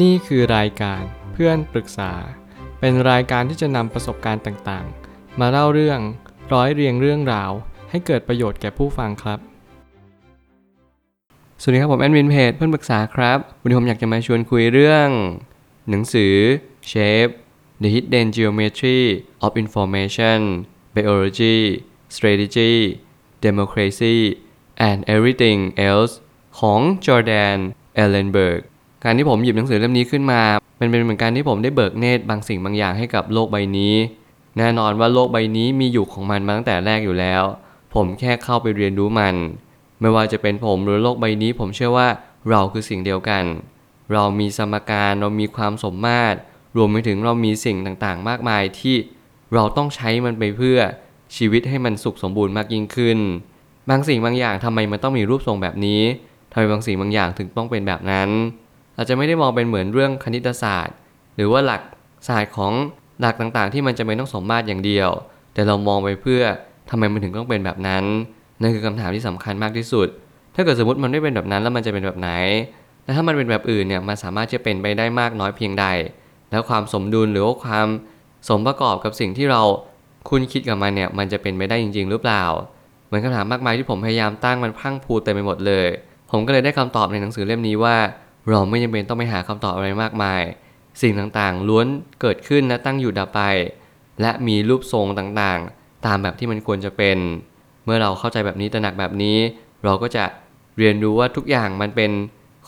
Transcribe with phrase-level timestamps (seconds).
[0.00, 2.12] นี่คือรายการเพื่อนปรึกษา
[2.80, 6.00] เป็นรายการที่จะนำประสบการณ์ต่างๆ มาเล่าเรื่อง
[6.52, 7.50] ร้อยเรียงเรื่องราว
[7.90, 9.38] ให้เกิดประโยชน์แก่ผู้ฟังครับ
[11.60, 15.08] สวัสดีครับผมแอดมินเพจเพื่อนปรึกษาครับ วันนี้ผมอยากจะมาชวนคุยเรื่อง
[15.90, 16.34] หนังสือ
[16.90, 17.32] Shape
[17.82, 19.02] The Hidden Geometry
[19.44, 20.40] of Information
[20.94, 21.58] Biology
[22.14, 22.74] Strategy
[23.46, 24.18] Democracy
[24.88, 26.12] and Everything Else
[26.58, 27.58] ของ Jordan
[28.02, 28.60] Ellenberg
[29.04, 30.40] การที่ผมหยิบหนังสือเล่มนี้ขึ้นมา
[30.80, 33.94] มันเป็นเหมือนการที่ผมได้เบิกเนตรบางสิ่งบางอย่างให้กับโลกใบนี้
[34.58, 37.42] แน่นอนว่าโลกใบนี้มีอยู่ของมันมาตั้งแต่แรกอยู่แล้ว
[37.94, 39.34] ผมแค่เข้าไปเรียนรู้มัน
[40.00, 42.08] ไม่ว่าจะเป็นผมหรือโลกใบนี้ ผมเชื่อว่า
[42.50, 43.44] เราคือสิ่งเดียวกัน
[44.12, 46.36] เรามีสมการเรามีความสมมาตร
[46.76, 48.96] รวมไปถึงเรามีสิ่งต่างๆ มากมายที่
[49.54, 50.78] เราต้องใช้มันไปเพื่อ
[51.36, 53.18] ชีวิตให้มันสุขสมบูรณ์มากยิ่งขึ้น
[53.90, 56.02] บางสิ่งบางอย่างทำไมมันต้องมีรูปทรงแบบนี้
[56.52, 58.28] ทำไมบางสิ่งบางอย่างถึงต้องเป็นแบบนั้น
[58.96, 60.96] อาจะไม่ได้มองเป็นเหมือนเรื่องคณิตศาสตร์
[61.36, 61.82] หรือว่าหลัก
[62.28, 62.72] ศาสตร์ของ
[63.20, 65.08] หลักต่างๆ ที่มันจะไม่ต้องสมมาตรอย่างเดียว
[65.54, 66.42] แต่เรามองไปเพื่อ
[66.90, 68.04] ทำไมมันถึงต้องเป็นแบบนั้น
[68.60, 70.08] นั่นคือคำถามที่สำคัญมากที่สุด
[70.54, 72.30] ถ้าเกิดสมมติมันไม่เป็นแบบนั้นแล้วมันจะเป็นแบบไหน
[73.04, 75.86] และถ้ามันเป็นแบบอื่นเนี่ยมันสามารถจะเป็นไปได้มากน้อยเพียงใด
[76.50, 77.88] แล้วความสมดุลหรือว่าความ
[78.48, 79.62] สมประกอบกับสิ่งที่เรา
[80.28, 82.44] คุ้นคิดกับมันเนี่ยมันจะเป็นไปได้จริง ๆ หรือเปล่า
[83.06, 85.88] เหมือนคำถามมากมายที่ผมพยายามตั้งมันพังพูเต็มไปหมดเลย
[86.30, 87.96] ผมก็เลยได้คำตอบในหนังสือเล่มนี้ว่า
[88.48, 90.42] เราไม่จำเป็นต้องไปหาคำตอบอะไรมากมาย
[91.00, 91.86] สิ่งต่างๆ ล้วน
[92.20, 93.42] เกิดขึ้นและตั้งอยู่ดับไป
[94.20, 97.18] และมีรูปทรงต่างๆ ตามแบบที่มันควรจะเป็น
[97.84, 99.38] เมื่อเราเข้าใจแบบนี้ตระหนักแบบนี้
[99.84, 100.24] เราก็จะ
[100.78, 102.10] เรียนรู้ว่าทุกอย่างมันเป็น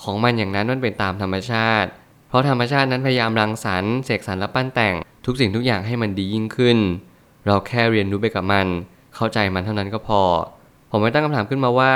[0.02, 1.89] ของมันอย่างนั้นมันเป็นตามธรรมชาติ
[2.28, 4.95] เพราะธรรมชาตินั้นพยายามรังสรรค์เสกสรรและปั้นแต่ง
[5.27, 6.78] ทุกสิ่งทุกอย่างให้มันดียิ่งขึ้น
[7.47, 8.67] เราแค่เรียนรู้ไปกับมัน
[9.14, 10.22] เข้าใจมันเท่านั้นก็พอ
[10.91, 11.92] ผมไม่ตั้งคำถามขึ้นมาว่า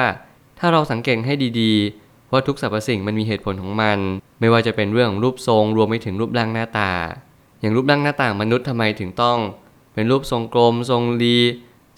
[0.58, 3.98] ถ้าเราสังเกตให้ดีๆ ว่าทุกสรรพสิ่งมันมีเหตุผลของมัน
[4.40, 6.92] ไม่ว่าจะเป็นเรื่องรูปทรงรวมไปถึงรูปร่างหน้าตา
[7.60, 9.38] อย่างรูปร่างหน้าต่างมนุษย์ทำไมถึงต้อง
[9.94, 11.36] เป็นรูปทรงกลม ทรงรี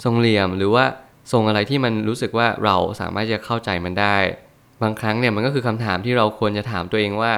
[0.05, 0.85] ทรงเหลี่ยม หรือว่า
[1.33, 4.17] ทรงอะไรที่มันรู้สึกว่าเราสามารถจะเข้าใจมันได้
[4.83, 7.33] บางครั้งเนี่ยมันก็คือคำถามที่เราควรจะถามตัวเองว่า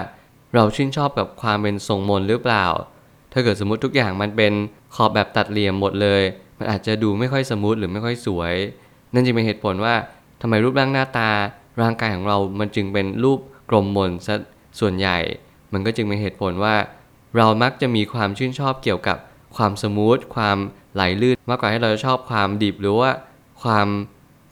[0.55, 2.67] เราชื่นชอบกับความเป็นทรงมนหรือเปล่า
[3.33, 4.53] ถ้าเกิดสมมติทุกอย่างมันเป็น
[4.95, 6.23] ขอบแบบตัดเหลี่ยมหมดเลย
[6.59, 8.55] มันอาจจะดูไม่ค่อยสมูทหรือไม่ค่อยสวย
[9.15, 9.95] นั่นจึงเป็นเหตุผลว่า
[10.41, 11.31] ทำไมรูปร่างหน้าตา
[11.81, 13.39] ร่างกายของเรามันจึงเป็นรูป
[13.71, 14.35] กลมมนซะ
[14.81, 15.19] ส่วนใหญ่
[15.73, 16.77] มันก็จึงเป็นเหตุผลว่า
[17.37, 19.17] เรามักจะมีความชื่นชอบเกี่ยวกับ
[19.57, 20.59] ความสมูท ความ
[20.95, 23.11] ไหลลื่นมากกว่าให้เราชอบความดิบหรือว่า
[23.63, 23.89] ความ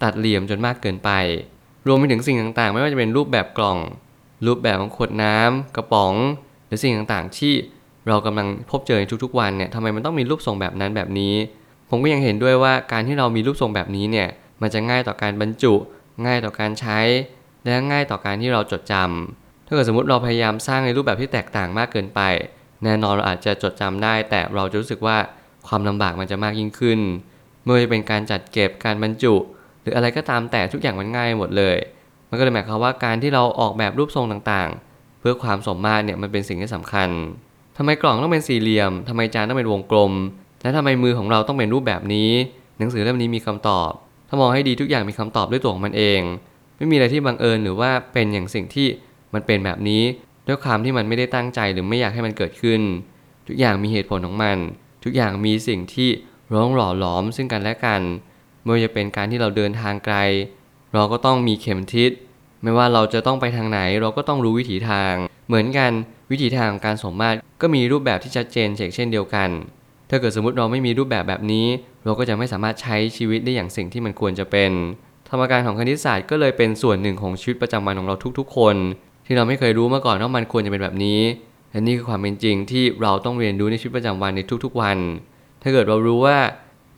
[0.03, 1.11] ตัดเหลี่ยมจนมากเกินไป
[1.87, 3.79] รวมไปถึงสิ่งต่างๆ ไม่ว่าจะเป็นรูปแบบกล่อง
[4.47, 6.15] รูปแบบของขวดน้ำกระป๋อง
[6.67, 7.55] หรือสิ่งต่างๆ ที่
[8.09, 11.35] เรากำลังพบเจอในทุกๆวันเนี่ยทำไมมันต้องมีรูปทรงแบบนั้นแบบนี้
[11.91, 14.29] ผมก็ยังเห็นด้วยว่าการที่เรามีรูปทรงแบบนี้เนี่ย
[14.63, 15.75] มันจะง่ายต่อการบรรจุ
[16.27, 16.99] ง่ายต่อการใช้
[17.65, 22.21] และง่ายต่อการที่เราจดจำถ้าเกิดสมมติเราพยายามสร้างในรูปแบบที่แตกต่างมากเกินไป
[22.85, 25.17] แน่นอนเราอาจจะจดจำได้ แต่เราจะรู้สึกว่า
[25.69, 27.01] ความลำบากมันจะมากยิ่งขึ้น
[27.63, 29.35] ไม่ว่าจะเป็นการจัดเก็บการบรรจุ
[29.83, 31.77] หรืออะไรก็ตามแต่ทุกอย่างมันง่ายหมดเลย
[32.31, 37.09] มันก็เลยหมายความว่าการที่เราออกแบบรูปทรงต่างๆ เพื่อความสมมาตรเนี่ยมันเป็นสิ่งที่สำคัญ
[37.77, 40.13] ทำไมกล่องต้องเป็นสี่เหลี่ยมทำไมจานต้องเป็นวงกลม
[40.63, 42.31] และทำไมมือของเราต้องเป็นรูปแบบนี้
[42.79, 43.91] หนังสือเล่มนี้มีคำตอบ
[44.31, 46.21] ถ้ามองให้ดีทุกอย่างมีคำตอบด้วยตัวของมันเอง
[46.77, 48.89] ไม่มีอะไรที่บังเอิญหรือว่าเป็นอย่างสิ่งที่
[49.35, 50.03] มันเป็นแบบนี้
[50.47, 52.81] ด้วยความที่มันไม่ได้ตั้งใจหรือไม่อยากให้มันเกิดขึ้น
[53.47, 54.59] ทุกอย่างมีเหตุผลของมัน
[55.05, 56.09] ทุกอย่างมีสิ่งที่
[56.55, 58.03] ร้องหล่อหลอมซึ่งกันและกัน
[58.63, 60.17] ไม่ว่าจะเป็นการที่เราเดินทางไกล
[60.95, 62.11] เราก็ต้องมีเข็มทิศ
[62.63, 65.15] ไม่ว่าเราจะต้องไปทางไหน เราก็ต้องรู้วิถีทาง
[65.49, 65.91] เหมือนกัน
[66.31, 69.51] วิถีทางการสมมาตรก็มีรูปแบบที่ชัดเจนเช่นเดียวกัน
[70.11, 71.67] ถ้าเกิดสมมติเราไม่มีรูปแบบแบบนี้
[72.05, 74.71] เราก็จะไม่สามารถใช้ชีวิตได้อย่างสิ่งที่มันควรจะเป็น
[75.29, 78.77] ธรรมการของคณิตศาสตร์ก็เลยเป็นส่วนหนึ่งของชีวิตประจำวันของเราทุกๆ คน
[79.27, 81.21] ที่เราไม่เคยรู้มาก่อนว่ามันควรจะเป็นแบบนี้
[81.71, 84.99] และนี่คือความเป็นจริงที่เราต้องเรียนรู้ในชีวิตประจำวันในทุกๆวัน
[85.63, 86.39] ถ้าเกิดเรารู้ว่า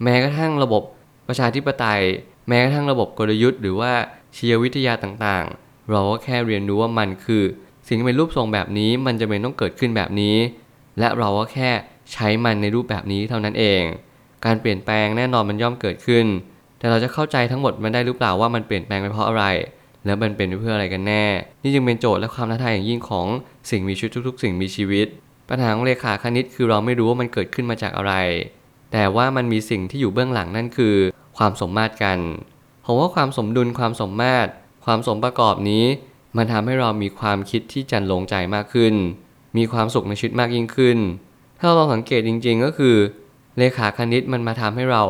[0.02, 0.82] แม้กระทั่งระบบ
[1.28, 2.02] ประชาธิปไตย
[2.48, 3.92] แม้กระทั่งระบบกลยุทธ์หรือว่า
[4.36, 7.42] ชีววิทยาต่างๆ เราก็แค่เรียนรู้ว่ามันคือ
[7.86, 10.36] สิ่งที่เป็นรูปทรงแบบนี้มันจะเป็นต้องเกิดขึ้นแบบนี้
[10.98, 11.70] และเราก็แค่
[12.12, 13.82] ใช้มันในรูปแบบนี้เท่านั้นเอง
[14.44, 16.26] การเปลี่ยนแปลงแน่นอนมันย่อมเกิดขึ้น
[16.78, 19.44] แต่เราจะเข้าใจทั้งหมดมันได้หรือเปล่าว่ามันเปลี่ยนแปลงไปเพราะอะไร
[20.06, 21.24] แล้วมันเป็นเพื่ออะไรกันแน่
[21.62, 23.26] นี่จึงเป็นโจทย์และความท้าทายอย่างยิ่งของ
[23.70, 25.06] สิ่งมีชีวิตทุก ๆ สิ่งมีชีวิต
[25.48, 28.14] ปัญหาของเลขาคณิตคือเราไม่รู้ว่ามันเกิดขึ้นมาจากอะไร
[28.92, 30.96] แต่ว่ามันมีสิ่งที่อยู่เบื้องหลังนั่นคือ
[31.38, 32.18] ความสมมาตรกัน
[32.84, 34.50] ผมว่าความสมดุลความสมมาตร
[34.84, 35.84] ความสมประกอบนี้
[36.36, 38.94] มันทำให้เรามีความคิดที่จันลงใจมากขึ้น
[39.56, 40.98] มีความสุขในชีวิตมากยิ่งขึ้น
[41.58, 42.96] ถ้าเราลองสังเกตจริง ๆ ก็คือ
[43.58, 45.02] เลขาคณิตมันมาทำให้เรา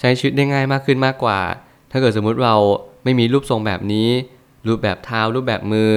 [0.00, 1.40] ใช้ชีวิตได้ง่ายมากขึ้นมากกว่า
[1.90, 2.56] ถ้าเกิดสมมุติเรา
[3.04, 4.08] ไม่มีรูปทรงแบบนี้
[4.66, 5.90] รูปแบบเท้ารูปแบบมือ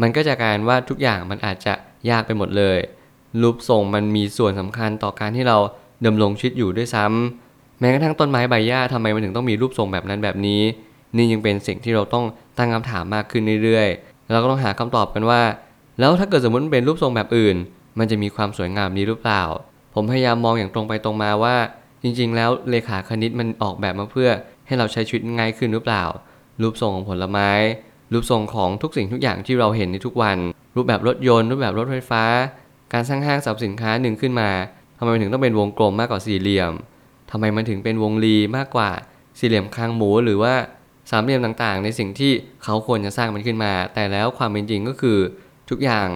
[0.00, 1.74] มันก็จะกลายว่าทุกอย่างมันอาจจะ
[2.10, 2.78] ยากไปหมดเลย
[3.42, 5.58] รูปทรงมันมีส่วนสำคัญต่อการที่เรา
[6.06, 10.62] ดำรงชีวิตอยู่ด้วยซ้ำแม้กระทั่งต้นไม้ใบหญ้าทำไมมันถึงต้องมีรูปทรงแบบนั้นแบบนี้
[11.16, 12.24] นี่ยังเป็นสิ่งที่เราต้อง
[12.58, 15.42] ตั้งคำถามมากขึ้นเรื่อยๆเราก็ต้องหาคำตอบกันว่า
[15.98, 17.56] แล้วถ้าเกิดสมมติเป็นรูปทรงแบบอื่น
[17.98, 19.42] มันจะมีความสวยงามนี้หรือเปล่า
[19.94, 21.56] ผมพยายามมองอย่างตรงไปตรงมาว่า
[22.02, 24.30] จริงๆ แล้วเลขาคณิตมันออกแบบมาเพื่อ
[24.66, 26.04] ให้เราใช้ชีวิตง่ายขึ้นหรือเปล่า
[26.62, 27.50] รูปทรงของผลไม้
[28.12, 30.38] รูปทรงของทุกสิ่งทุกอย่างที่เราเห็นในทุกวัน
[30.76, 32.24] รูปแบบรถยนต์ รูปแบบรถไฟฟ้า
[32.92, 34.50] การสร้างห้างสรรพสินค้าหนึ่งขึ้นมา
[34.98, 36.72] ทำไมมันถึงต้องเป็นวงกลมมากกว่าสี่เหลี่ยม
[37.30, 38.90] ทำไมมันถึงเป็นวงรีมากกว่า
[39.38, 40.54] สี่เหลี่ยมคางหมูหรือว่า
[41.10, 42.32] สามเหลี่ยมต่างๆ ในสิ่งที่
[42.64, 45.18] เขาควรจะสร้างมันขึ้นมา แต่แล้วความเป็นจริงก็คือ
[45.70, 46.08] ทุกอย่าง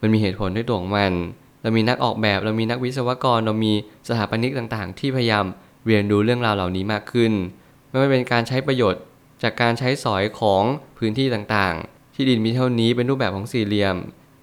[0.00, 1.12] มันมีเหตุผลด้วยตัวของมัน
[1.62, 3.72] เรามีนักออกแบบ เรามีนักวิศวกร เรามี
[4.08, 5.44] สถาปนิกต่างๆ ที่พยายาม
[5.86, 7.32] เรียนรู้เรื่องราวเหล่านี้มากขึ้น
[7.88, 9.02] ไม่ว่าเป็นการใช้ประโยชน์
[9.42, 10.62] จากการใช้สอยของ
[10.98, 13.96] พื้นที่ต่างๆ ที่ดินมีเท่านี้เป็นรูปแบบของสี่เหลี่ยม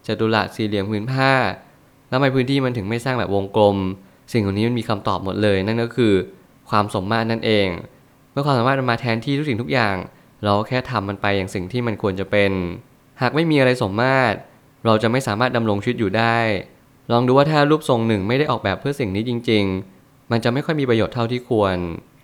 [0.06, 1.34] จัตุรัสสี่เหลี่ยมพื้นผ้า
[2.10, 3.78] แล้วทำไมพื้นที่มันถึงไม่สร้างแบบวงกลม
[4.34, 6.14] สิ่งเหล่านี้มันมีคำตอบหมดเลย นั่นก็คือ
[6.69, 7.68] ความสมมาตรนั่นเอง
[8.31, 9.96] เมื่อความสามารถมันมาแทนที่ทุกสิ่งทุกอย่าง
[10.44, 12.52] เราแค่ทำมันไปอย่างสิ่งที่มันควรจะเป็น
[13.22, 14.36] หากไม่มีอะไรสมมาตร
[14.86, 16.38] เราจะไม่สามารถดำรงชีวิตอยู่ได้
[17.12, 19.63] ลองดูว่าถ้ารูปทรงหนึ่งไม่ได้ออกแบบเพื่อสิ่งนี้จริง
[19.98, 21.77] ๆ มันจะไม่ค่อยมีประโยชน์เท่าที่ควร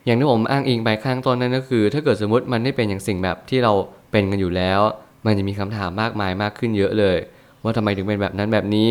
[0.06, 3.74] อย่างที่ผมอ้างอิงไปข้างต้นนั่นก็คือ ถ้าเกิดสมมติมันได้เป็นอย่างสิ่งแบบที่เรา
[4.12, 4.80] เป็นกันอยู่แล้ว
[5.26, 7.18] มันจะมีคำถามมากมายมากขึ้นเยอะเลย
[7.64, 8.90] ว่าทำไมถึงเป็นแบบนั้นแบบนี้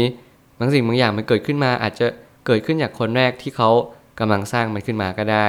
[0.58, 2.06] บางสิ่งบางอย่างมันเกิดขึ้นมาอาจจะ
[2.46, 3.70] เกิดขึ้นจากคนแรกที่เขา
[4.20, 5.48] กำลังสร้างมันขึ้นมาก็ได้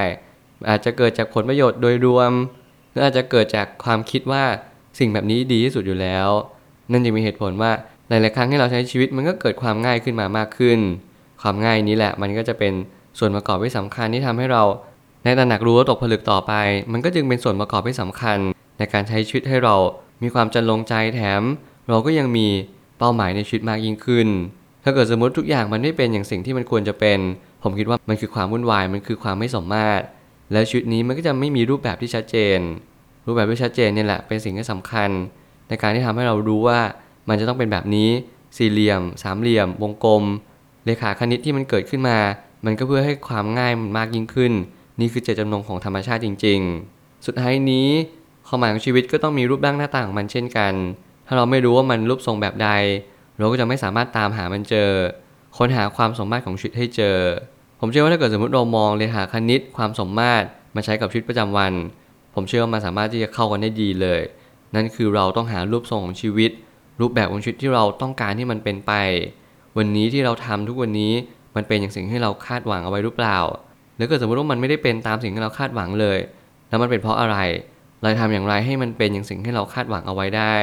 [0.69, 2.31] อาจจะเกิดจากผลประโยชน์โดยรวม
[2.91, 4.43] หรืออาจจะเกิดจากความคิดว่า
[4.99, 6.29] สิ่งแบบนี้ดีที่สุดอยู่แล้ว
[6.91, 7.71] นั่นจึงมีเหตุผลว่า
[8.09, 10.79] หลาย ๆ ครั้งที่เราใช้ชีวิตมันก็เกิดความง่ายขึ้นมามากขึ้น
[11.41, 12.73] ความง่ายนี้แหละมันก็จะเป็น
[13.19, 14.63] ส่วนประกอบที่สำคัญที่ทำให้เรา
[15.23, 16.53] ในตระหนักรู้ว่าตกผลึกต่อไป
[16.91, 18.37] มันก็จึงเป็นส่วนประกอบที่สำคัญ
[18.77, 19.75] ในการใช้ชีวิตให้เรา
[20.23, 21.41] มีความจันลงใจแถม
[21.89, 22.47] เราก็ยังมี
[22.97, 24.27] เป้าหมายในชีวิตมากยิ่งขึ้น
[24.83, 27.19] ถ้าเกิดสมมติทุกอย่างมันไม่เป็นอย่างสิ่งที่มันควรจะเป็น
[27.63, 30.03] ผมคิดว่ามันคือความวุ่นวายมันคือความไม่สมมาตร
[30.51, 32.59] และชีวิตนี้มันก็จะไม่มีรูปแบบที่ชัดเจน
[33.25, 35.09] รูปแบบที่ชัดเจนเนี่ยแหละเป็นสิ่งที่สำคัญ
[35.69, 36.79] ในการที่ทำให้เรารู้ว่า
[37.29, 38.09] มันจะต้องเป็นแบบนี้
[38.57, 40.23] สี่เหลี่ยม สามเหลี่ยม วงกลม
[40.85, 42.17] เลขาคณิตที่มันเกิดขึ้นมา
[42.65, 44.53] มันก็เพื่อให้ความง่ายมันมากยิ่งขึ้น
[44.99, 46.59] นี่คือเจตจำนงของธรรมชาติจริง
[46.93, 47.89] ๆ สุดท้ายนี้
[48.47, 50.73] ความหมายของชีวิตก็ต้องมีรูปร่างหน้าตาของมันเช่นกัน
[51.27, 52.69] ถ้าเราไม่รู้ว่ามันรูปทรงแบบใด
[53.37, 54.89] เราก็จะไม่สามารถตามหามันเจอ
[55.57, 57.17] ค้นหาความสมมาตรของชีวิตให้เจอ
[57.79, 60.45] ผมเชื่อว่าถ้าเกิดสมมติเรามองเลขาคณิตความสมมาตร
[60.75, 61.73] มาใช้กับชีวิตประจำวัน
[62.35, 64.21] ผมเชื่อว่ามันสามารถที่จะเข้ากันได้ดีเลย
[64.75, 66.51] นั่นคือเราต้องหารูปทรงของชีวิต
[67.01, 68.93] รูปแบบของชีวิตที่เราต้องการที่มันเป็นไป
[69.77, 71.13] วันนี้ที่เราทำทุกวันนี้
[71.55, 73.39] มันเป็นอย่างสิ่งที่เราคาดหวังเอาไว้หรือเปล่า
[73.95, 76.19] หรือเกิดสมมติว่ามันไม่ได้เป็นตามสิ่งที่เราคาดหวังเลย
[76.69, 77.37] แล้วมันเป็นเพราะอะไร
[78.01, 80.55] เราทำอย่างไรให้มันเป็นอย่างสิ่งที่เราคาดหวังเอาไว้ได้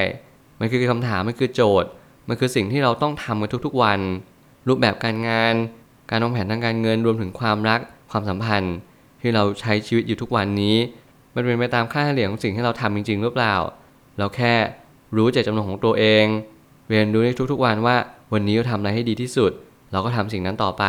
[0.61, 1.91] มันคือคำถาม มันคือโจทย์
[2.29, 4.01] มันคือสิ่งที่เราต้องทำกันทุกๆวัน
[4.69, 5.55] รูปแบบการงาน
[6.11, 7.81] การวางแผนทางการเงินรวมถึงความรัก
[8.11, 8.77] ความสัมพันธ์
[9.21, 10.77] ที่เราใช้ชีวิตอยู่ทุกวันนี้
[11.35, 13.55] มันเป็นไปตามค่าเฉลี่ยของสิ่งที่เราทำจริง ๆ หรือเปล่า
[14.19, 14.55] เราแค่
[15.17, 16.25] รู้เจตจำนงของตัวเอง
[16.91, 17.97] เรียนรู้ในทุกๆวันว่า
[18.33, 19.53] วันนี้เราทำอะไรให้ดีที่สุด
[19.93, 20.85] เราก็ทำสิ่งนั้นต่อไป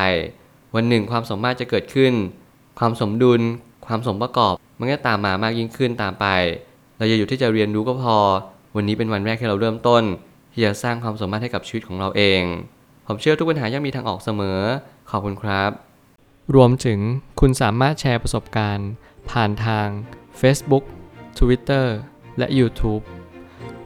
[0.76, 2.14] วันหนึ่งความสมมาตรจะเกิดขึ้น
[2.80, 3.42] ความสมดุล
[3.88, 6.26] ความสมประกอบ มันก็ตามมามากยิ่งขึ้นตามไป
[6.98, 8.18] เราอย่าหยุดที่จะเรียนรู้ก็พอ
[8.76, 10.04] วันนี้เป็นวันแรกที่เราเริ่มต้น
[10.54, 12.42] ที่จะสร้างความสมมาตรให้กับชีวิตของเราเอง
[13.08, 14.60] ผมเชื่อทุกปัญหาย่อมมีทางออกเสมอ
[15.10, 15.72] ขอบคุณครับ
[16.56, 17.00] รวมถึง
[17.40, 18.90] คุณสามารถแชร์ประสบการณ์
[19.32, 19.88] ผ่านทาง
[20.42, 20.84] Facebook
[21.40, 21.86] Twitter
[22.38, 23.04] และ YouTube